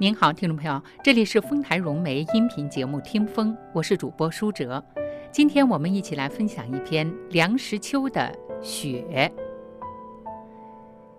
[0.00, 4.80] 您好，听众朋友，这里是丰台融媒音频节目《听风》，我是主播舒哲。
[5.32, 8.32] 今天我们一起来分享一篇梁实秋的
[8.62, 9.04] 《雪》。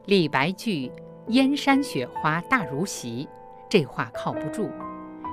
[0.06, 0.90] 李白句
[1.28, 3.28] “燕山雪花大如席”，
[3.70, 4.70] 这话靠不住。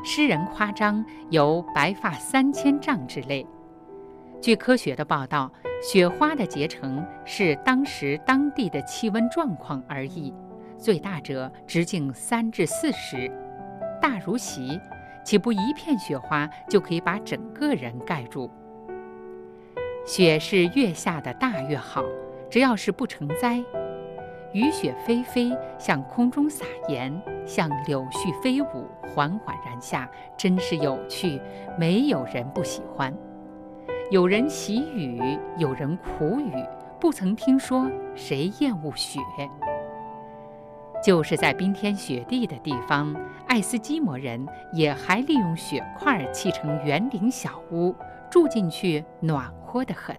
[0.04, 3.46] 诗人夸张有“白发三千丈”之类。
[4.42, 5.48] 据科学的报道，
[5.80, 10.34] 雪花的结成是当时当地的气温状况而异。
[10.78, 13.32] 最大者直径三至四十，
[14.08, 14.80] 大如席，
[15.24, 18.48] 岂不一片雪花就可以把整个人盖住？
[20.06, 22.04] 雪是越下的大越好，
[22.48, 23.60] 只要是不成灾。
[24.52, 31.40] 雨雪霏霏，向空中撒盐，像柳絮飞舞，缓缓然下，真是有趣，
[31.76, 33.12] 没有人不喜欢。
[34.12, 36.52] 有人喜雨，有人苦雨，
[37.00, 39.18] 不曾听说谁厌恶雪。
[41.06, 43.14] 就是在冰天雪地的地方，
[43.46, 47.94] 爱斯基摩人也还利用雪块砌成圆顶小屋，
[48.28, 50.16] 住进去暖和得很。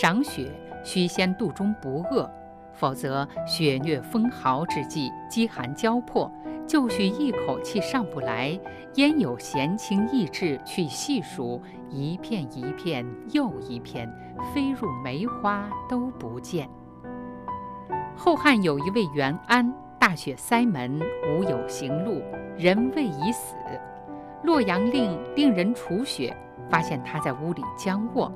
[0.00, 0.50] 赏雪
[0.82, 2.26] 须先肚中不饿，
[2.72, 6.32] 否则雪虐风豪之际，饥寒交迫，
[6.66, 8.58] 就许一口气上不来，
[8.94, 14.10] 焉有闲情逸致去细数一片一片又一片，
[14.54, 16.66] 飞入梅花都不见。
[18.16, 22.22] 后汉有一位元安，大雪塞门，无有行路，
[22.56, 23.54] 人谓已死。
[24.42, 26.34] 洛阳令令人除雪，
[26.70, 28.32] 发现他在屋里僵卧，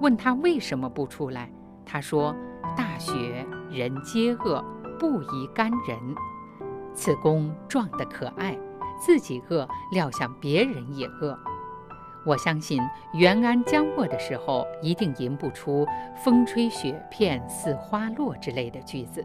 [0.00, 1.50] 问他为什么不出来，
[1.84, 2.34] 他说
[2.74, 4.64] ：“大雪，人皆饿，
[4.98, 5.98] 不宜干人。
[6.94, 8.58] 此公壮得可爱，
[8.98, 11.38] 自己饿，料想别人也饿。”
[12.26, 12.80] 我相信
[13.14, 15.86] 元安将卧的时候，一定吟不出
[16.22, 19.24] “风吹雪片似花落”之类的句子。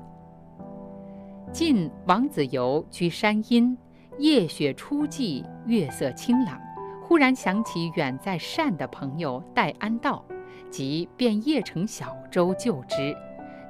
[1.51, 3.77] 晋王子猷居山阴，
[4.17, 6.59] 夜雪初霁，月色清朗，
[7.03, 10.23] 忽然想起远在善的朋友戴安道，
[10.69, 13.15] 即便夜乘小舟救之。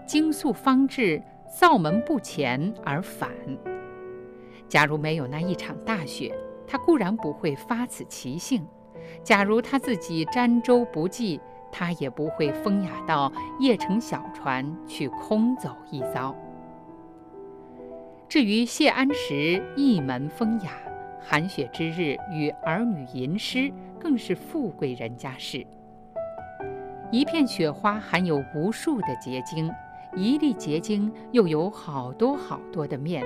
[0.08, 3.30] 经宿方至，灶门不前而返。
[4.68, 6.36] 假如没有那一场大雪，
[6.68, 8.66] 他固然不会发此奇兴。
[9.24, 11.40] 假如他自己沾舟不济，
[11.72, 16.36] 他也不会风雅到夜乘小船去空走一遭。
[18.28, 20.72] 至于谢安石一门风雅，
[21.22, 25.66] 寒雪之日与儿女吟诗，更是富贵人家事。
[27.12, 29.72] 一片雪花含有无数的结晶，
[30.16, 33.24] 一粒结晶又有好多好多的面，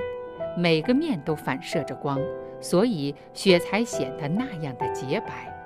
[0.57, 2.19] 每个面都反射着光，
[2.59, 5.58] 所以雪才显得那样的洁白。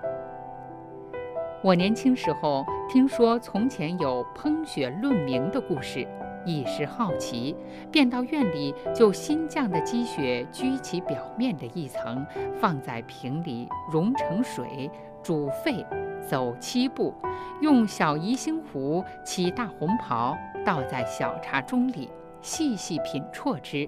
[1.63, 6.05] 我年轻时候听说从前有烹雪论名的故事，
[6.45, 7.55] 一时好奇，
[7.89, 12.25] 便到院里就新降的积雪掬起表面的一层，
[12.59, 14.91] 放在瓶里融成水，
[15.23, 15.85] 煮沸，
[16.27, 17.13] 走七步，
[17.61, 22.09] 用小宜兴壶起大红袍，倒在小茶盅里，
[22.41, 23.87] 细细品啜之。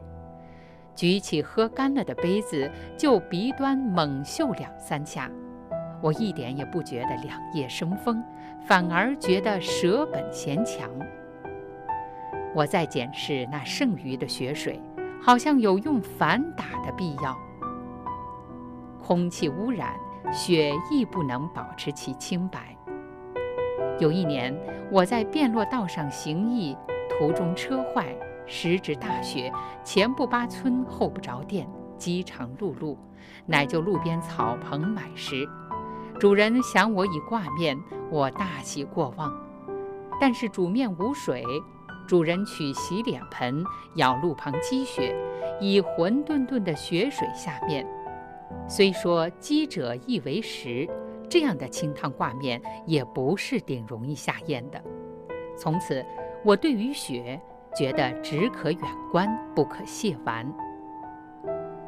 [0.96, 5.30] 举起喝干了的杯子，就鼻端猛嗅两三下。
[6.02, 8.24] 我一点也不觉得两叶生风，
[8.66, 10.90] 反而觉得舍本嫌强。
[12.54, 14.80] 我在检视那剩余的雪水，
[15.22, 17.38] 好像有用反打的必要。
[19.02, 19.94] 空气污染，
[20.32, 22.76] 雪亦不能保持其清白。
[24.00, 24.56] 有一年，
[24.92, 26.78] 我在便洛道上行役，
[27.10, 29.52] 途中车坏，时值大雪，
[29.84, 31.68] 前不巴村，后不着店，
[31.98, 32.96] 饥肠辘辘，
[33.46, 35.48] 乃就路边草棚买食。
[36.18, 37.78] 主人想我已挂面，
[38.10, 39.34] 我大喜过望。
[40.20, 41.44] 但是煮面无水，
[42.08, 43.64] 主人取洗脸盆
[43.96, 45.14] 舀路旁积雪，
[45.60, 47.86] 以浑沌沌的雪水下面。
[48.68, 50.90] 虽说积者易为食，
[51.30, 54.82] 这样的清汤挂面也不是顶容易下咽的。
[55.58, 56.04] 从此，
[56.46, 57.40] 我对于雪
[57.76, 58.82] 觉得只可远
[59.12, 60.50] 观，不可亵玩。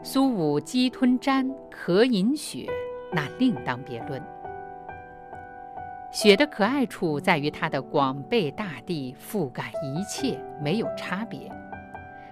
[0.03, 2.69] 苏武鸡吞毡，可饮雪。
[3.11, 4.21] 那另当别论。
[6.11, 11.51] 雪的可爱处在于它的广被大地，覆盖一切，没有差别。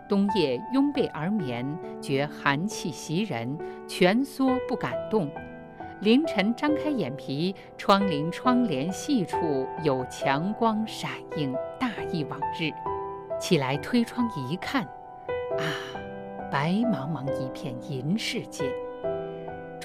[0.07, 1.65] 冬夜拥被而眠，
[1.99, 3.57] 觉寒气袭人，
[3.87, 5.29] 蜷缩不敢动。
[6.01, 12.71] 凌晨张开眼皮，窗棂窗帘细处有强光闪映，大意往日。
[13.39, 15.63] 起来推窗一看，啊，
[16.51, 18.71] 白茫茫一片银世界。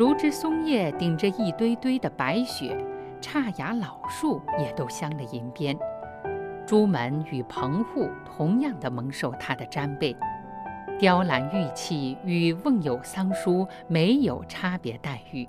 [0.00, 2.74] 竹枝松叶顶着一堆堆的白雪，
[3.20, 5.78] 差芽老树也都镶了银边，
[6.66, 10.16] 朱门与棚户同样的蒙受它的沾被。
[10.98, 15.46] 雕栏玉砌与瓮有桑书没有差别待遇，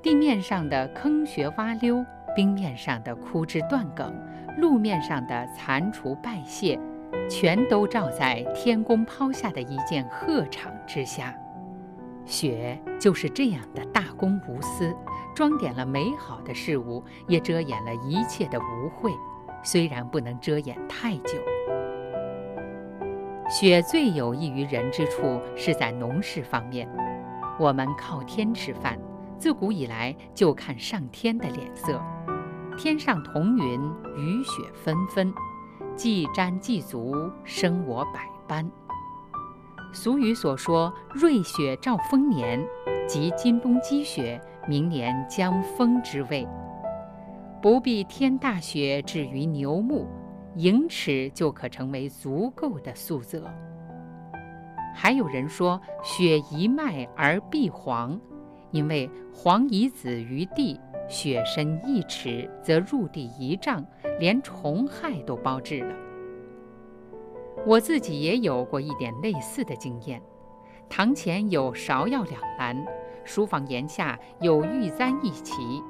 [0.00, 2.02] 地面上的坑穴洼溜，
[2.34, 4.18] 冰面上的枯枝断梗，
[4.56, 6.80] 路面上的残除败屑，
[7.28, 11.38] 全都照在天公抛下的一件鹤氅之下。
[12.28, 14.94] 雪就是这样的大公无私，
[15.34, 19.16] 装点了美好的事物，也遮掩了一切的污秽，
[19.64, 21.38] 虽然不能遮掩太久。
[23.50, 26.86] 雪最有益于人之处是在农事方面，
[27.58, 28.98] 我们靠天吃饭，
[29.38, 31.98] 自古以来就看上天的脸色。
[32.76, 33.80] 天上彤云，
[34.16, 35.32] 雨雪纷纷，
[35.96, 38.70] 既沾既足，生我百般。
[39.92, 42.64] 俗语所说“瑞雪兆丰年”，
[43.08, 46.46] 即今冬积雪，明年将丰之谓。
[47.60, 50.06] 不必天大雪至于牛目。
[50.54, 53.48] 盈尺就可成为足够的素泽。
[54.92, 58.20] 还有人说“雪一脉而必黄”，
[58.72, 63.84] 因为黄以子于地，雪深一尺则入地一丈，
[64.18, 65.94] 连虫害都包治了。
[67.66, 70.22] 我自己也有过一点类似的经验。
[70.88, 72.76] 堂前有芍药两篮，
[73.24, 75.82] 书房檐下有玉簪一齐。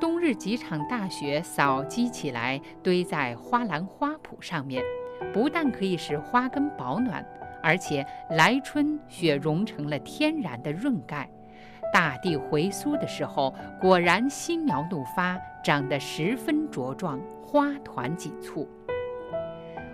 [0.00, 4.82] 冬日几场大雪扫积起来，堆在花篮花圃上面，
[5.30, 7.22] 不但可以使花根保暖，
[7.62, 11.28] 而且来春雪融成了天然的润盖，
[11.92, 18.66] 大地回苏的时候，果然新苗怒发，长得十分茁壮，花团锦簇。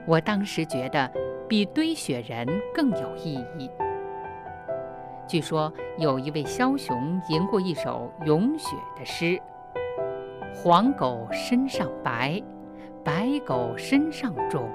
[0.06, 1.11] 我当时觉得
[1.49, 3.70] 比堆雪人更有意义。
[5.26, 9.41] 据说有一位枭雄吟过一首咏雪的诗。
[10.55, 12.41] 黄狗身上白，
[13.05, 14.70] 白狗身上肿。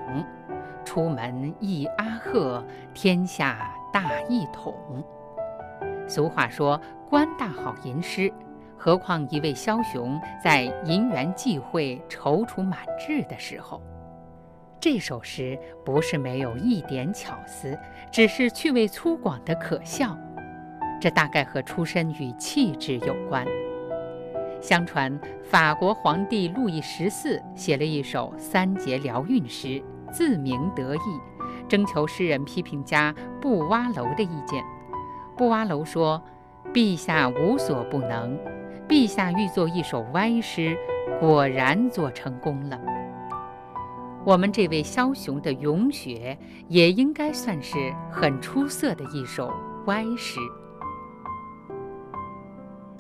[0.84, 2.64] 出门一阿鹤，
[2.94, 4.74] 天下大一统。
[6.08, 6.80] 俗话说
[7.10, 8.32] “官大好吟诗”，
[8.78, 13.82] 何况一位枭雄在银元际会、踌躇满志的时候，
[14.82, 15.56] 这首诗
[15.86, 17.78] 不是没有一点巧思，
[18.12, 20.18] 只是趣味粗犷的可笑。
[21.00, 23.46] 这大概和出身与气质有关。
[24.60, 29.80] 相传，法国皇帝路易十四写了一首三节辽韵诗，
[30.12, 31.00] 自鸣得意，
[31.70, 34.64] 征求诗人批评家布瓦楼的意见。
[35.38, 36.20] 布瓦楼说
[36.74, 38.36] ：“陛下无所不能，
[38.90, 40.76] 陛下欲作一首歪诗，
[41.20, 42.82] 果然做成功了。
[44.24, 46.38] 我们这位枭雄的咏雪，
[46.68, 49.52] 也应该算是很出色的一首
[49.88, 50.40] 歪诗。”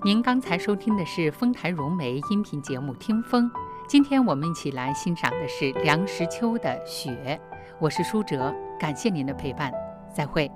[0.03, 3.47] 您刚才收听的是丰台融媒音频节目《听风》，
[3.87, 7.39] 今天我们一起来欣赏的是梁实秋的《雪》，
[7.79, 9.71] 我是舒哲，感谢您的陪伴，
[10.11, 10.51] 再会。